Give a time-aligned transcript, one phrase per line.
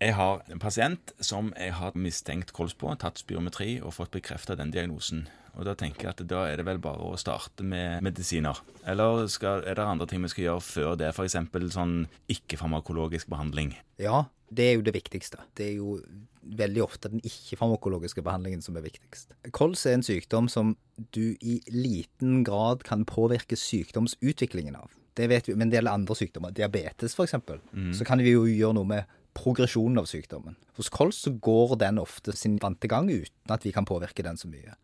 [0.00, 4.56] Jeg har en pasient som jeg har mistenkt kols på, tatt spirometri og fått bekrefta
[4.56, 5.26] den diagnosen.
[5.58, 8.62] Og da tenker jeg at da er det vel bare å starte med medisiner.
[8.88, 11.36] Eller skal, er det andre ting vi skal gjøre før det, f.eks.
[11.74, 11.94] sånn
[12.32, 13.74] ikke-farmakologisk behandling?
[14.00, 15.44] Ja, det er jo det viktigste.
[15.58, 15.98] Det er jo
[16.40, 19.36] veldig ofte den ikke-farmakologiske behandlingen som er viktigst.
[19.52, 20.78] Kols er en sykdom som
[21.12, 24.96] du i liten grad kan påvirke sykdomsutviklingen av.
[25.12, 26.56] Det vet vi men det gjelder andre sykdommer.
[26.56, 27.36] Diabetes f.eks.
[27.76, 27.92] Mm.
[27.98, 30.56] Så kan vi jo gjøre noe med progresjonen av sykdommen.
[30.78, 34.40] Hos kols så går den ofte sin vante gang uten at vi kan påvirke den
[34.40, 34.76] så mye.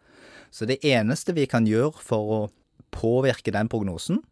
[0.50, 2.40] Så det eneste vi kan gjøre for å
[2.94, 4.22] påvirke den prognosen,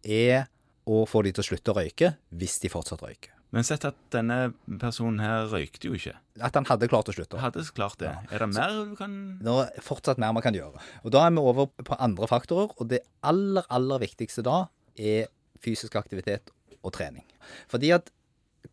[0.00, 0.48] er
[0.88, 3.34] å få de til å slutte å røyke hvis de fortsatt røyker.
[3.50, 6.14] Men sett at denne personen her røykte jo ikke.
[6.38, 7.40] At han hadde klart å slutte.
[7.42, 8.12] Hadde klart det.
[8.12, 8.22] Ja.
[8.30, 10.78] Er det mer du kan Det er fortsatt mer man kan gjøre.
[11.02, 15.26] Og Da er vi over på andre faktorer, og det aller, aller viktigste da er
[15.60, 17.26] fysisk aktivitet og trening.
[17.68, 18.10] Fordi at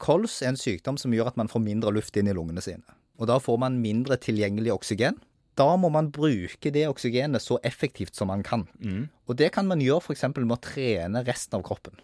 [0.01, 2.83] kols er en sykdom som gjør at man får mindre luft inn i lungene sine.
[3.17, 5.17] Og da får man mindre tilgjengelig oksygen.
[5.57, 8.67] Da må man bruke det oksygenet så effektivt som man kan.
[8.77, 9.07] Mm.
[9.25, 10.27] Og det kan man gjøre f.eks.
[10.37, 11.97] med å trene resten av kroppen.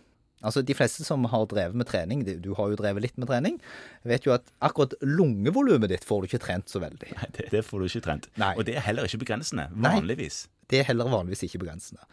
[0.43, 3.59] Altså De fleste som har drevet med trening, du har jo drevet litt med trening,
[4.03, 7.13] vet jo at akkurat lungevolumet ditt får du ikke trent så veldig.
[7.15, 8.27] Nei, det, det får du ikke trent.
[8.41, 8.52] Nei.
[8.58, 10.43] Og det er heller ikke begrensende, vanligvis.
[10.49, 12.03] Nei, det er heller vanligvis ikke begrensende.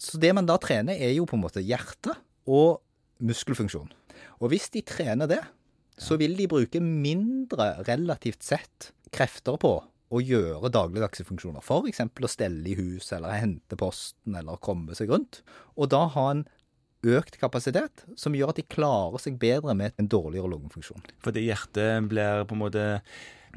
[0.00, 2.82] Så det man da trener, er jo på en måte hjerte og
[3.24, 3.88] muskelfunksjon.
[4.38, 5.42] Og hvis de trener det,
[5.98, 9.72] så vil de bruke mindre relativt sett krefter på
[10.08, 11.60] å gjøre dagligdagse funksjoner.
[11.60, 12.00] F.eks.
[12.06, 15.42] å stelle i hus, eller hente posten, eller komme seg rundt.
[15.76, 16.46] Og da ha en
[17.06, 21.04] økt kapasitet som gjør at de klarer seg bedre med en dårligere lungefunksjon.
[21.22, 22.86] Fordi hjertet blir på en måte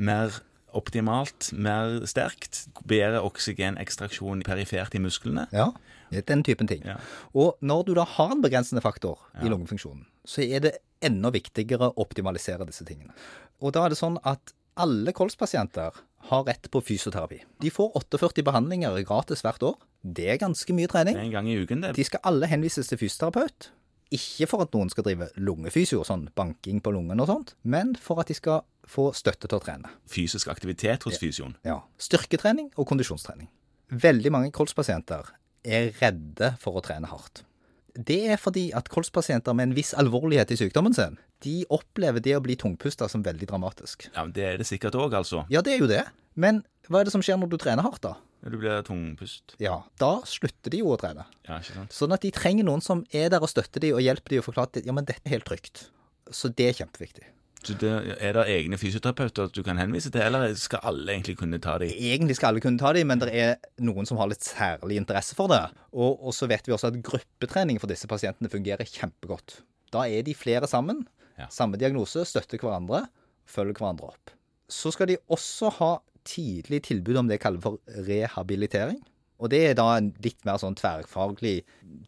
[0.02, 0.36] mer
[0.78, 5.48] optimalt, mer sterkt, bedre oksygenekstraksjon perifert i musklene.
[5.56, 5.72] Ja,
[6.12, 6.86] den typen ting.
[6.88, 6.98] Ja.
[7.34, 9.46] Og når du da har en begrensende faktor ja.
[9.46, 13.16] i lungefunksjonen, så er det enda viktigere å optimalisere disse tingene.
[13.62, 15.98] Og da er det sånn at alle kolspasienter
[16.30, 17.42] har rett på fysioterapi.
[17.62, 19.78] De får 48 behandlinger gratis hvert år.
[20.02, 21.18] Det er ganske mye trening.
[21.18, 21.96] En gang i uken, det.
[21.98, 23.72] De skal alle henvises til fysioterapeut.
[24.12, 28.20] Ikke for at noen skal drive lungefysio, sånn banking på lungen og sånt, men for
[28.20, 29.92] at de skal få støtte til å trene.
[30.12, 31.56] Fysisk aktivitet hos fysioen?
[31.64, 31.80] Ja.
[32.02, 33.48] Styrketrening og kondisjonstrening.
[33.92, 35.32] Veldig mange kolspasienter
[35.64, 37.46] er redde for å trene hardt.
[37.92, 42.36] Det er fordi at kolspasienter med en viss alvorlighet i sykdommen sin, de opplever det
[42.38, 44.08] å bli tungpusta som veldig dramatisk.
[44.14, 45.46] Ja, men Det er det sikkert òg, altså.
[45.52, 46.06] Ja, det er jo det.
[46.36, 48.16] Men hva er det som skjer når du trener hardt, da?
[48.42, 49.54] Du blir tungpust.
[49.62, 51.28] Ja, da slutter de jo å trene.
[51.46, 51.94] Ja, ikke sant?
[51.94, 54.48] Sånn at de trenger noen som er der og støtter de og hjelper de og
[54.48, 55.86] forklarer at ja, men dette er helt trygt.
[56.34, 57.28] Så det er kjempeviktig.
[57.62, 61.60] Så det, Er det egne fysioterapeuter du kan henvise til, eller skal alle egentlig kunne
[61.62, 61.94] ta dem?
[61.94, 63.52] Egentlig skal alle kunne ta dem, men det er
[63.86, 65.62] noen som har litt særlig interesse for det.
[65.94, 69.60] Og, og så vet vi også at gruppetrening for disse pasientene fungerer kjempegodt.
[69.94, 71.04] Da er de flere sammen,
[71.38, 71.52] ja.
[71.54, 73.06] samme diagnose, støtter hverandre,
[73.46, 74.34] følger hverandre opp.
[74.72, 75.92] Så skal de også ha
[76.28, 79.00] tidlig tilbud om det jeg kaller for rehabilitering.
[79.42, 81.62] Og det er da en litt mer sånn tverrfaglig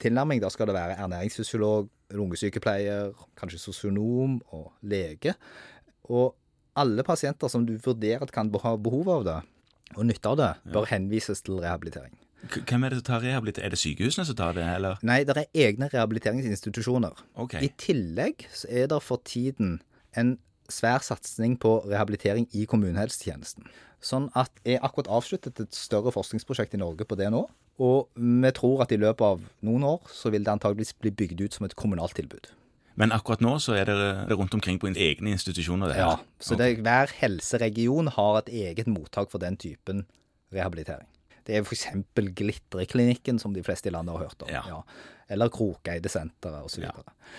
[0.04, 0.42] tilnærming.
[0.44, 5.34] Da skal det være ernæringsfysiolog, lungesykepleier, kanskje sosionom og lege.
[6.14, 6.36] Og
[6.78, 9.40] alle pasienter som du vurderer at kan ha behov av det,
[9.94, 12.14] og nytte av det, bør henvises til rehabilitering.
[12.44, 13.66] Hvem er det som tar rehabilitering?
[13.66, 15.02] Er det sykehusene som tar det, eller?
[15.06, 17.22] Nei, det er egne rehabiliteringsinstitusjoner.
[17.46, 17.66] Okay.
[17.66, 19.78] I tillegg så er det for tiden
[20.20, 20.36] en
[20.72, 23.68] svær satsing på rehabilitering i kommunehelsetjenesten.
[24.04, 27.46] Sånn at jeg akkurat avsluttet et større forskningsprosjekt i Norge på det nå.
[27.84, 31.46] Og vi tror at i løpet av noen år så vil det antageligvis bli bygd
[31.46, 32.52] ut som et kommunalt tilbud.
[33.00, 35.90] Men akkurat nå så er det rundt omkring på egne institusjoner?
[35.90, 36.12] Det her.
[36.12, 40.06] Ja, så det, hver helseregion har et eget mottak for den typen
[40.54, 41.08] rehabilitering.
[41.48, 41.88] Det er f.eks.
[42.16, 44.52] Glitreklinikken, som de fleste i landet har hørt om.
[44.54, 44.62] Ja.
[44.70, 44.84] Ja.
[45.34, 46.86] Eller Krokeide-senteret osv.
[46.86, 46.94] Ja.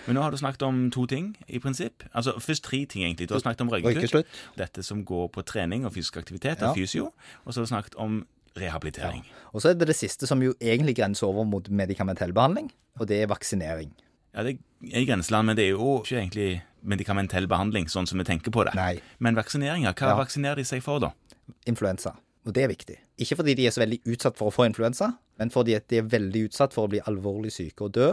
[0.08, 2.04] Men nå har du snakket om to ting, i prinsipp.
[2.12, 3.28] Altså Først tre ting, egentlig.
[3.30, 4.38] Du har snakket om røykeslutt.
[4.58, 7.12] Dette som går på trening og fysisk aktivitet, og fysio.
[7.44, 8.24] Og så har du snakket om
[8.58, 9.24] rehabilitering.
[9.52, 13.08] Og så er det det siste som jo egentlig grenser over mot medikamentell behandling, og
[13.10, 13.90] det er vaksinering.
[14.34, 14.58] Ja, det
[14.90, 16.48] er i grenseland, men det er jo ikke egentlig
[16.82, 18.74] medikamentell behandling, sånn som vi tenker på det.
[18.78, 18.98] Nei.
[19.22, 21.12] Men vaksineringer, hva vaksinerer de seg for, da?
[21.70, 22.16] Influensa.
[22.44, 22.98] Og det er viktig.
[23.24, 26.08] Ikke fordi de er så veldig utsatt for å få influensa, men fordi de er
[26.12, 28.12] veldig utsatt for å bli alvorlig syke og dø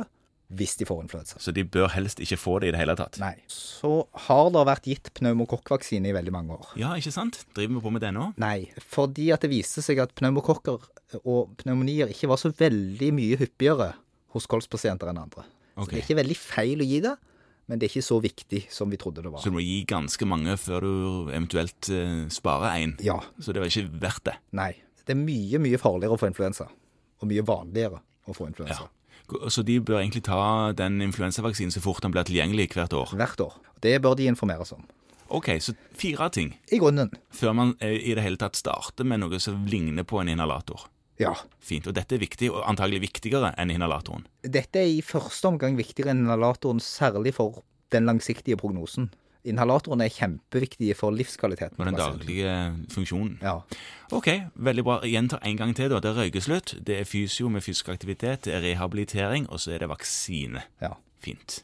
[0.51, 1.39] hvis de får influensa.
[1.39, 3.15] Så de bør helst ikke få det i det hele tatt?
[3.21, 3.37] Nei.
[3.51, 3.91] Så
[4.27, 6.73] har det vært gitt pneumokokkvaksine i veldig mange år.
[6.79, 7.39] Ja, ikke sant?
[7.55, 8.27] Driver vi på med det nå?
[8.41, 10.89] Nei, fordi at det viste seg at pneumokokker
[11.21, 13.93] og pneumonier ikke var så veldig mye hyppigere
[14.35, 15.47] hos kolspasienter enn andre.
[15.75, 15.83] Okay.
[15.83, 17.15] Så det er ikke veldig feil å gi det,
[17.71, 19.39] men det er ikke så viktig som vi trodde det var.
[19.39, 20.95] Så du må gi ganske mange før du
[21.31, 22.97] eventuelt uh, sparer én?
[22.99, 23.15] Ja.
[23.39, 24.33] Så det var ikke verdt det?
[24.59, 24.73] Nei.
[25.07, 26.67] Det er mye, mye farligere å få influensa.
[27.23, 28.89] Og mye vanligere å få influensa.
[28.89, 29.47] Ja.
[29.47, 30.41] Så de bør egentlig ta
[30.75, 33.15] den influensavaksinen så fort den blir tilgjengelig hvert år?
[33.15, 33.55] Hvert år.
[33.79, 34.83] Det bør de informeres om.
[35.31, 36.51] Ok, så fire ting.
[36.75, 37.15] I grunnen.
[37.31, 40.89] Før man eh, i det hele tatt starter med noe som ligner på en inhalator.
[41.21, 41.35] Ja.
[41.61, 41.87] Fint.
[41.87, 44.25] Og dette er viktig, og antagelig viktigere enn inhalatoren.
[44.41, 47.61] Dette er i første omgang viktigere enn inhalatoren, særlig for
[47.93, 49.11] den langsiktige prognosen.
[49.47, 51.79] Inhalatorene er kjempeviktige for livskvaliteten.
[51.79, 52.51] Og den daglige
[52.93, 53.39] funksjonen.
[53.41, 53.55] Ja.
[54.13, 54.99] Ok, veldig bra.
[55.07, 55.89] Gjenta en gang til.
[55.89, 56.01] da.
[56.03, 59.85] Det er røykeslutt, det er fysio med fysisk aktivitet, det er rehabilitering, og så er
[59.85, 60.61] det vaksine.
[60.81, 60.93] Ja.
[61.21, 61.63] Fint.